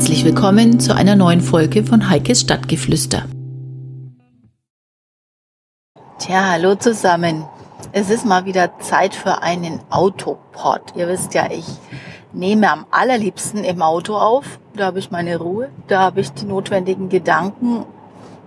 Herzlich 0.00 0.24
willkommen 0.24 0.80
zu 0.80 0.94
einer 0.94 1.14
neuen 1.14 1.42
Folge 1.42 1.84
von 1.84 2.08
Heikes 2.08 2.40
Stadtgeflüster. 2.40 3.26
Tja, 6.18 6.52
hallo 6.52 6.74
zusammen. 6.74 7.44
Es 7.92 8.08
ist 8.08 8.24
mal 8.24 8.46
wieder 8.46 8.78
Zeit 8.78 9.14
für 9.14 9.42
einen 9.42 9.78
Autopod. 9.90 10.80
Ihr 10.96 11.06
wisst 11.06 11.34
ja, 11.34 11.50
ich 11.50 11.66
nehme 12.32 12.70
am 12.70 12.86
allerliebsten 12.90 13.62
im 13.62 13.82
Auto 13.82 14.16
auf. 14.16 14.58
Da 14.74 14.86
habe 14.86 15.00
ich 15.00 15.10
meine 15.10 15.36
Ruhe, 15.36 15.68
da 15.86 16.00
habe 16.00 16.22
ich 16.22 16.32
die 16.32 16.46
notwendigen 16.46 17.10
Gedanken, 17.10 17.84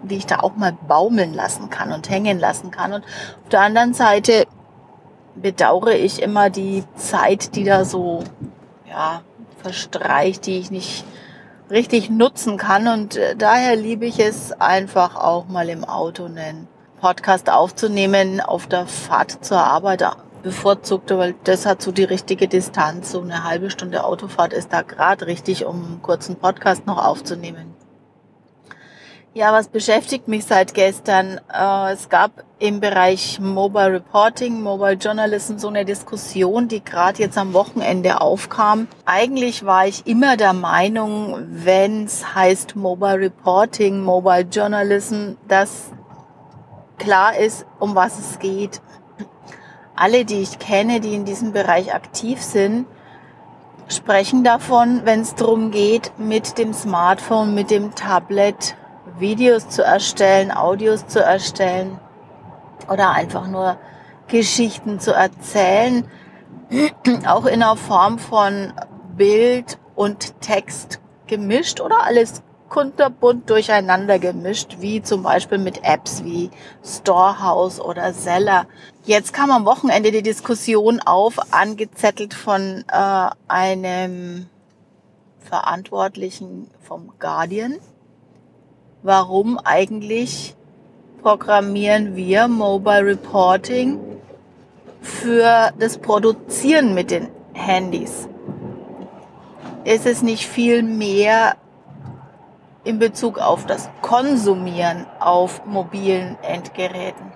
die 0.01 0.15
ich 0.15 0.25
da 0.25 0.39
auch 0.39 0.55
mal 0.55 0.75
baumeln 0.87 1.35
lassen 1.35 1.69
kann 1.69 1.91
und 1.91 2.09
hängen 2.09 2.39
lassen 2.39 2.71
kann. 2.71 2.93
Und 2.93 3.03
auf 3.03 3.49
der 3.51 3.61
anderen 3.61 3.93
Seite 3.93 4.47
bedauere 5.35 5.93
ich 5.93 6.19
immer 6.19 6.49
die 6.49 6.83
Zeit, 6.95 7.55
die 7.55 7.63
da 7.63 7.85
so 7.85 8.23
ja, 8.89 9.21
verstreicht, 9.61 10.47
die 10.47 10.57
ich 10.57 10.71
nicht 10.71 11.05
richtig 11.73 12.09
nutzen 12.09 12.57
kann. 12.57 12.87
Und 12.87 13.17
äh, 13.17 13.35
daher 13.35 13.75
liebe 13.75 14.05
ich 14.05 14.19
es 14.19 14.53
einfach 14.53 15.15
auch 15.15 15.47
mal 15.47 15.67
im 15.67 15.83
Auto 15.83 16.25
einen 16.25 16.67
Podcast 17.01 17.49
aufzunehmen 17.49 18.39
auf 18.39 18.67
der 18.67 18.87
Fahrt 18.87 19.43
zur 19.43 19.57
Arbeit 19.57 20.05
bevorzugt, 20.43 21.09
weil 21.11 21.35
das 21.43 21.65
hat 21.65 21.81
so 21.81 21.91
die 21.91 22.03
richtige 22.03 22.47
Distanz. 22.47 23.11
So 23.11 23.21
eine 23.21 23.43
halbe 23.43 23.69
Stunde 23.69 24.05
Autofahrt 24.05 24.53
ist 24.53 24.71
da 24.71 24.83
gerade 24.83 25.27
richtig, 25.27 25.65
um 25.65 25.83
einen 25.83 26.01
kurzen 26.01 26.35
Podcast 26.37 26.85
noch 26.85 27.03
aufzunehmen. 27.03 27.73
Ja, 29.35 29.51
was 29.51 29.67
beschäftigt 29.67 30.27
mich 30.27 30.45
seit 30.45 30.75
gestern? 30.75 31.41
Äh, 31.51 31.93
es 31.93 32.09
gab 32.09 32.43
im 32.59 32.79
Bereich 32.79 33.39
Mobile 33.39 33.93
Reporting, 33.93 34.61
Mobile 34.61 34.93
Journalism 34.93 35.57
so 35.57 35.69
eine 35.69 35.85
Diskussion, 35.85 36.67
die 36.67 36.83
gerade 36.83 37.17
jetzt 37.17 37.39
am 37.39 37.53
Wochenende 37.53 38.21
aufkam. 38.21 38.87
Eigentlich 39.05 39.65
war 39.65 39.87
ich 39.87 40.05
immer 40.05 40.37
der 40.37 40.53
Meinung, 40.53 41.47
wenn 41.49 42.03
es 42.03 42.35
heißt 42.35 42.75
Mobile 42.75 43.21
Reporting, 43.21 44.01
Mobile 44.01 44.45
Journalism, 44.51 45.31
dass 45.47 45.89
klar 46.99 47.35
ist, 47.35 47.65
um 47.79 47.95
was 47.95 48.19
es 48.19 48.37
geht. 48.37 48.81
Alle, 49.95 50.25
die 50.25 50.43
ich 50.43 50.59
kenne, 50.59 50.99
die 50.99 51.15
in 51.15 51.25
diesem 51.25 51.53
Bereich 51.53 51.95
aktiv 51.95 52.39
sind, 52.39 52.85
sprechen 53.87 54.43
davon, 54.43 55.01
wenn 55.05 55.21
es 55.21 55.33
darum 55.33 55.71
geht, 55.71 56.11
mit 56.19 56.59
dem 56.59 56.71
Smartphone, 56.71 57.55
mit 57.55 57.71
dem 57.71 57.95
Tablet 57.95 58.75
Videos 59.19 59.69
zu 59.69 59.83
erstellen, 59.83 60.51
Audios 60.51 61.07
zu 61.07 61.19
erstellen 61.19 61.99
oder 62.89 63.11
einfach 63.11 63.47
nur 63.47 63.77
Geschichten 64.27 64.99
zu 64.99 65.13
erzählen, 65.13 66.07
auch 67.27 67.45
in 67.45 67.59
der 67.59 67.75
Form 67.75 68.19
von 68.19 68.73
Bild 69.15 69.77
und 69.95 70.39
Text 70.41 70.99
gemischt 71.27 71.79
oder 71.79 72.03
alles 72.03 72.41
kunterbunt 72.73 73.51
durcheinander 73.51 74.17
gemischt, 74.17 74.77
wie 74.79 75.03
zum 75.03 75.21
Beispiel 75.21 75.59
mit 75.59 75.83
Apps 75.83 76.23
wie 76.23 76.49
Storehouse 76.83 77.79
oder 77.79 78.11
Zeller. 78.13 78.65
Jetzt 79.03 79.31
kam 79.31 79.51
am 79.51 79.65
Wochenende 79.65 80.11
die 80.11 80.23
Diskussion 80.23 80.99
auf, 80.99 81.53
angezettelt 81.53 82.33
von 82.33 82.83
äh, 82.91 83.29
einem 83.47 84.47
Verantwortlichen 85.39 86.67
vom 86.81 87.13
Guardian, 87.19 87.75
warum 89.03 89.59
eigentlich 89.63 90.55
programmieren 91.21 92.15
wir 92.15 92.47
Mobile 92.47 93.05
Reporting 93.05 93.99
für 95.01 95.71
das 95.77 95.97
Produzieren 95.97 96.93
mit 96.93 97.11
den 97.11 97.27
Handys. 97.53 98.27
Ist 99.83 100.05
es 100.05 100.21
nicht 100.21 100.47
viel 100.47 100.81
mehr 100.81 101.55
in 102.85 102.99
Bezug 102.99 103.37
auf 103.37 103.65
das 103.65 103.89
Konsumieren 104.01 105.05
auf 105.19 105.65
mobilen 105.65 106.37
Endgeräten? 106.41 107.33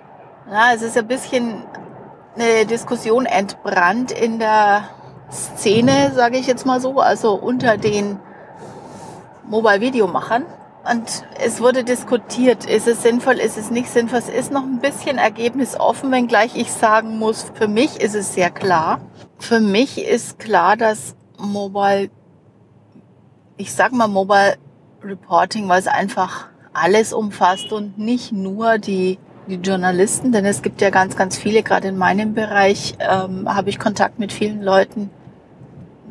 Ja, 0.50 0.72
es 0.74 0.80
ist 0.80 0.96
ein 0.96 1.06
bisschen 1.06 1.62
eine 2.34 2.64
Diskussion 2.64 3.26
entbrannt 3.26 4.12
in 4.12 4.38
der 4.38 4.84
Szene, 5.30 6.12
sage 6.14 6.38
ich 6.38 6.46
jetzt 6.46 6.64
mal 6.64 6.80
so, 6.80 7.00
also 7.00 7.34
unter 7.34 7.76
den 7.76 8.18
Mobile-Videomachern. 9.44 10.46
Und 10.90 11.24
es 11.44 11.60
wurde 11.60 11.84
diskutiert, 11.84 12.64
ist 12.64 12.88
es 12.88 13.02
sinnvoll, 13.02 13.34
ist 13.34 13.58
es 13.58 13.70
nicht 13.70 13.90
sinnvoll. 13.90 14.20
Es 14.20 14.28
ist 14.30 14.50
noch 14.50 14.62
ein 14.62 14.80
bisschen 14.80 15.18
ergebnisoffen, 15.18 16.10
wenngleich 16.10 16.56
ich 16.56 16.72
sagen 16.72 17.18
muss, 17.18 17.50
für 17.54 17.68
mich 17.68 18.00
ist 18.00 18.14
es 18.14 18.34
sehr 18.34 18.50
klar. 18.50 19.00
Für 19.38 19.60
mich 19.60 20.02
ist 20.02 20.38
klar, 20.38 20.76
dass 20.78 21.14
Mobile, 21.38 22.08
ich 23.58 23.74
sag 23.74 23.92
mal 23.92 24.08
Mobile 24.08 24.56
Reporting, 25.02 25.68
weil 25.68 25.80
es 25.80 25.88
einfach 25.88 26.48
alles 26.72 27.12
umfasst 27.12 27.70
und 27.72 27.98
nicht 27.98 28.32
nur 28.32 28.78
die, 28.78 29.18
die 29.46 29.56
Journalisten, 29.56 30.32
denn 30.32 30.46
es 30.46 30.62
gibt 30.62 30.80
ja 30.80 30.88
ganz, 30.88 31.16
ganz 31.16 31.36
viele, 31.36 31.62
gerade 31.62 31.88
in 31.88 31.98
meinem 31.98 32.32
Bereich 32.32 32.94
ähm, 32.98 33.54
habe 33.54 33.68
ich 33.68 33.78
Kontakt 33.78 34.18
mit 34.18 34.32
vielen 34.32 34.62
Leuten, 34.62 35.10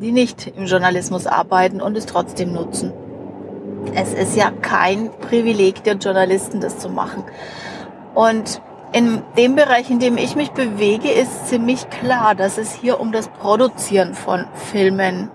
die 0.00 0.12
nicht 0.12 0.52
im 0.56 0.66
Journalismus 0.66 1.26
arbeiten 1.26 1.80
und 1.80 1.96
es 1.96 2.06
trotzdem 2.06 2.52
nutzen. 2.52 2.92
Es 3.94 4.12
ist 4.14 4.36
ja 4.36 4.50
kein 4.50 5.10
Privileg 5.20 5.84
der 5.84 5.94
Journalisten, 5.94 6.60
das 6.60 6.78
zu 6.78 6.88
machen. 6.88 7.24
Und 8.14 8.60
in 8.92 9.22
dem 9.36 9.54
Bereich, 9.54 9.90
in 9.90 9.98
dem 9.98 10.16
ich 10.16 10.34
mich 10.34 10.50
bewege, 10.50 11.10
ist 11.10 11.48
ziemlich 11.48 11.90
klar, 11.90 12.34
dass 12.34 12.58
es 12.58 12.72
hier 12.72 13.00
um 13.00 13.12
das 13.12 13.28
Produzieren 13.28 14.14
von 14.14 14.46
Filmen 14.54 15.30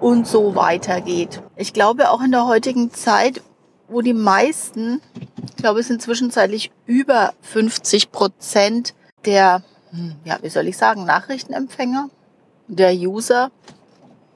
und 0.00 0.26
so 0.26 0.54
weiter 0.54 1.00
geht. 1.00 1.42
Ich 1.56 1.72
glaube 1.72 2.10
auch 2.10 2.22
in 2.22 2.32
der 2.32 2.46
heutigen 2.46 2.90
Zeit, 2.92 3.42
wo 3.88 4.00
die 4.00 4.14
meisten, 4.14 5.00
ich 5.48 5.56
glaube 5.56 5.80
es 5.80 5.88
sind 5.88 6.02
zwischenzeitlich 6.02 6.70
über 6.86 7.34
50 7.42 8.10
Prozent 8.10 8.94
der, 9.24 9.62
hm, 9.90 10.16
ja, 10.24 10.38
wie 10.42 10.48
soll 10.48 10.66
ich 10.66 10.76
sagen, 10.76 11.04
Nachrichtenempfänger, 11.04 12.10
der 12.68 12.92
User, 12.94 13.50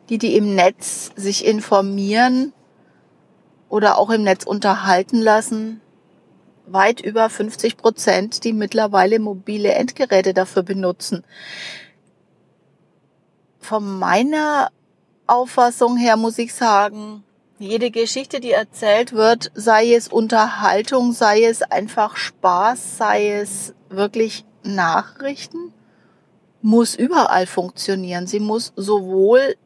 die, 0.08 0.18
die 0.18 0.36
im 0.36 0.54
Netz 0.54 1.10
sich 1.16 1.44
informieren, 1.44 2.52
oder 3.70 3.97
auch 3.97 4.10
im 4.10 4.22
Netz 4.22 4.44
unterhalten 4.44 5.20
lassen. 5.22 5.81
Weit 6.66 7.00
über 7.00 7.31
50 7.31 7.78
Prozent, 7.78 8.44
die 8.44 8.53
mittlerweile 8.53 9.19
mobile 9.19 9.72
Endgeräte 9.72 10.34
dafür 10.34 10.62
benutzen. 10.62 11.25
Von 13.59 13.98
meiner 13.98 14.70
Auffassung 15.26 15.97
her 15.97 16.16
muss 16.16 16.38
ich 16.38 16.53
sagen, 16.53 17.25
jede 17.59 17.91
Geschichte, 17.91 18.41
die 18.41 18.53
erzählt 18.53 19.12
wird, 19.12 19.53
sei 19.54 19.94
es 19.94 20.09
Unterhaltung, 20.09 21.12
sei 21.12 21.44
es 21.44 21.62
einfach 21.62 22.16
Spaß, 22.16 22.97
sei 22.98 23.32
es 23.32 23.75
wirklich 23.88 24.44
Nachrichten, 24.62 25.72
muss 26.62 26.94
überall 26.94 27.47
funktionieren. 27.47 28.26
Sie 28.26 28.41
muss 28.41 28.72
sowohl 28.76 29.56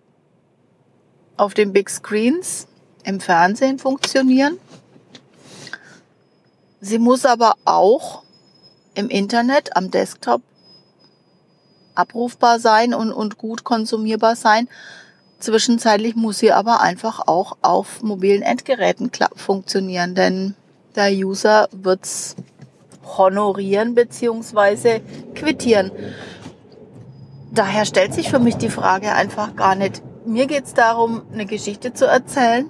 auf 1.37 1.55
den 1.55 1.73
Big 1.73 1.89
Screens 1.89 2.67
im 3.05 3.21
Fernsehen 3.21 3.79
funktionieren. 3.79 4.59
Sie 6.81 6.99
muss 6.99 7.25
aber 7.25 7.55
auch 7.65 8.23
im 8.95 9.09
Internet, 9.09 9.77
am 9.77 9.91
Desktop 9.91 10.43
abrufbar 11.95 12.59
sein 12.59 12.93
und, 12.93 13.13
und 13.13 13.39
gut 13.39 13.65
konsumierbar 13.65 14.37
sein. 14.37 14.69
Zwischenzeitlich 15.39 16.17
muss 16.17 16.39
sie 16.39 16.53
aber 16.53 16.81
einfach 16.81 17.27
auch 17.27 17.57
auf 17.63 18.03
mobilen 18.03 18.43
Endgeräten 18.43 19.11
funktionieren, 19.37 20.15
denn 20.15 20.55
der 20.97 21.11
User 21.11 21.69
wird's 21.73 22.37
honorieren 23.17 23.95
beziehungsweise 23.95 25.01
quittieren. 25.35 25.91
Daher 27.53 27.85
stellt 27.85 28.15
sich 28.15 28.31
für 28.31 28.39
mich 28.39 28.57
die 28.57 28.71
Frage 28.71 29.13
einfach 29.13 29.55
gar 29.55 29.75
nicht. 29.75 30.03
Mir 30.27 30.47
geht's 30.47 30.75
darum, 30.75 31.23
eine 31.33 31.47
Geschichte 31.47 31.93
zu 31.93 32.07
erzählen 32.07 32.69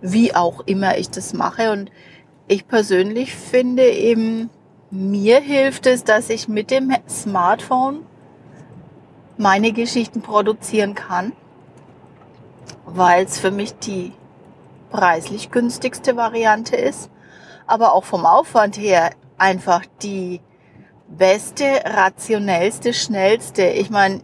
wie 0.00 0.34
auch 0.34 0.60
immer 0.66 0.98
ich 0.98 1.10
das 1.10 1.32
mache. 1.32 1.70
Und 1.72 1.90
ich 2.46 2.66
persönlich 2.66 3.34
finde 3.34 3.88
eben, 3.88 4.50
mir 4.90 5.40
hilft 5.40 5.86
es, 5.86 6.04
dass 6.04 6.30
ich 6.30 6.48
mit 6.48 6.70
dem 6.70 6.92
Smartphone 7.08 8.06
meine 9.36 9.72
Geschichten 9.72 10.22
produzieren 10.22 10.94
kann, 10.94 11.32
weil 12.86 13.24
es 13.24 13.38
für 13.38 13.50
mich 13.50 13.74
die 13.78 14.12
preislich 14.90 15.50
günstigste 15.50 16.16
Variante 16.16 16.76
ist, 16.76 17.10
aber 17.66 17.92
auch 17.92 18.04
vom 18.04 18.24
Aufwand 18.24 18.78
her 18.78 19.10
einfach 19.36 19.82
die 20.02 20.40
beste, 21.08 21.64
rationellste, 21.84 22.92
schnellste. 22.92 23.64
Ich 23.64 23.90
meine, 23.90 24.20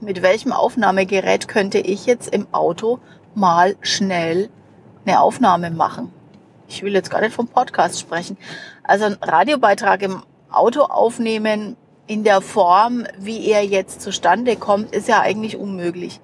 mit 0.00 0.22
welchem 0.22 0.52
Aufnahmegerät 0.52 1.48
könnte 1.48 1.78
ich 1.78 2.06
jetzt 2.06 2.28
im 2.32 2.46
Auto 2.52 2.98
mal 3.34 3.76
schnell 3.80 4.50
eine 5.06 5.20
Aufnahme 5.20 5.70
machen. 5.70 6.12
Ich 6.68 6.82
will 6.82 6.94
jetzt 6.94 7.10
gar 7.10 7.20
nicht 7.20 7.34
vom 7.34 7.48
Podcast 7.48 8.00
sprechen. 8.00 8.36
Also 8.82 9.04
ein 9.04 9.16
Radiobeitrag 9.22 10.02
im 10.02 10.22
Auto 10.50 10.82
aufnehmen 10.82 11.76
in 12.06 12.24
der 12.24 12.40
Form, 12.40 13.06
wie 13.18 13.48
er 13.50 13.64
jetzt 13.64 14.00
zustande 14.00 14.56
kommt, 14.56 14.94
ist 14.94 15.08
ja 15.08 15.20
eigentlich 15.20 15.56
unmöglich. 15.56 16.20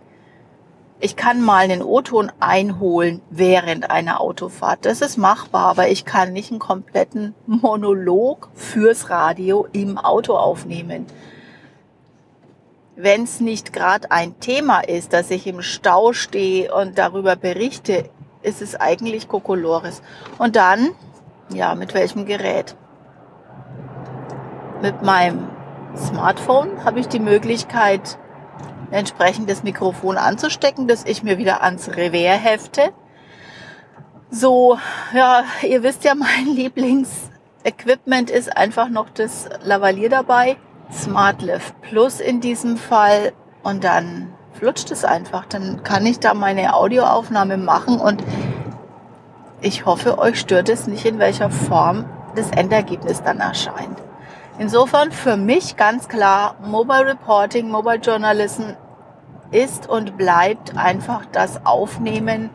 Ich 1.00 1.16
kann 1.16 1.42
mal 1.42 1.64
einen 1.64 1.82
O-Ton 1.82 2.30
einholen 2.38 3.22
während 3.28 3.90
einer 3.90 4.20
Autofahrt. 4.20 4.84
Das 4.84 5.00
ist 5.00 5.16
machbar, 5.16 5.66
aber 5.66 5.88
ich 5.88 6.04
kann 6.04 6.32
nicht 6.32 6.52
einen 6.52 6.60
kompletten 6.60 7.34
Monolog 7.46 8.48
fürs 8.54 9.10
Radio 9.10 9.66
im 9.72 9.98
Auto 9.98 10.36
aufnehmen. 10.36 11.06
Wenn 12.94 13.24
es 13.24 13.40
nicht 13.40 13.72
gerade 13.72 14.12
ein 14.12 14.38
Thema 14.38 14.80
ist, 14.80 15.12
dass 15.12 15.30
ich 15.32 15.48
im 15.48 15.62
Stau 15.62 16.12
stehe 16.12 16.72
und 16.72 16.98
darüber 16.98 17.34
berichte, 17.34 18.08
ist 18.42 18.62
es 18.62 18.74
eigentlich 18.74 19.28
Kokolores. 19.28 20.02
Und 20.38 20.56
dann, 20.56 20.90
ja, 21.52 21.74
mit 21.74 21.94
welchem 21.94 22.26
Gerät? 22.26 22.76
Mit 24.80 25.02
meinem 25.02 25.48
Smartphone 25.96 26.84
habe 26.84 27.00
ich 27.00 27.08
die 27.08 27.20
Möglichkeit, 27.20 28.18
ein 28.90 28.98
entsprechendes 28.98 29.62
Mikrofon 29.62 30.16
anzustecken, 30.16 30.88
das 30.88 31.04
ich 31.04 31.22
mir 31.22 31.38
wieder 31.38 31.62
ans 31.62 31.88
Revers 31.88 32.42
hefte. 32.42 32.92
So, 34.30 34.78
ja, 35.14 35.44
ihr 35.62 35.82
wisst 35.82 36.04
ja, 36.04 36.14
mein 36.14 36.46
Lieblingsequipment 36.54 38.30
ist 38.30 38.56
einfach 38.56 38.88
noch 38.88 39.10
das 39.10 39.48
Lavalier 39.62 40.08
dabei. 40.08 40.56
SmartLift 40.90 41.80
Plus 41.82 42.20
in 42.20 42.40
diesem 42.40 42.76
Fall. 42.76 43.32
Und 43.62 43.84
dann 43.84 44.34
flutscht 44.62 44.92
es 44.92 45.04
einfach. 45.04 45.44
Dann 45.46 45.82
kann 45.82 46.06
ich 46.06 46.20
da 46.20 46.34
meine 46.34 46.76
Audioaufnahme 46.76 47.56
machen 47.56 47.98
und 47.98 48.22
ich 49.60 49.86
hoffe, 49.86 50.18
euch 50.18 50.38
stört 50.38 50.68
es 50.68 50.86
nicht, 50.86 51.04
in 51.04 51.18
welcher 51.18 51.50
Form 51.50 52.04
das 52.36 52.48
Endergebnis 52.52 53.24
dann 53.24 53.40
erscheint. 53.40 53.98
Insofern 54.60 55.10
für 55.10 55.36
mich 55.36 55.76
ganz 55.76 56.08
klar, 56.08 56.54
Mobile 56.64 57.06
Reporting, 57.06 57.70
Mobile 57.70 57.96
Journalism 57.96 58.74
ist 59.50 59.88
und 59.88 60.16
bleibt 60.16 60.76
einfach 60.76 61.26
das 61.32 61.66
Aufnehmen 61.66 62.50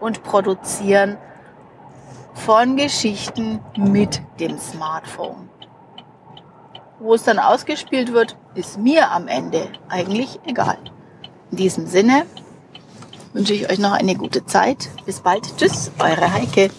und 0.00 0.22
Produzieren 0.22 1.18
von 2.32 2.76
Geschichten 2.76 3.60
mit 3.76 4.22
dem 4.40 4.58
Smartphone. 4.58 5.50
Wo 7.00 7.12
es 7.12 7.24
dann 7.24 7.38
ausgespielt 7.38 8.14
wird, 8.14 8.38
ist 8.54 8.78
mir 8.78 9.10
am 9.10 9.28
Ende 9.28 9.68
eigentlich 9.90 10.40
egal. 10.46 10.78
In 11.50 11.56
diesem 11.56 11.86
Sinne 11.86 12.26
wünsche 13.32 13.54
ich 13.54 13.70
euch 13.70 13.78
noch 13.78 13.92
eine 13.92 14.14
gute 14.14 14.46
Zeit. 14.46 14.88
Bis 15.06 15.20
bald. 15.20 15.56
Tschüss, 15.56 15.90
eure 15.98 16.32
Heike. 16.32 16.70